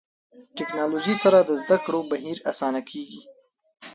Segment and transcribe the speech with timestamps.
[0.57, 3.21] ټکنالوژي سره د زده کړو بهیر اسانه کېږي.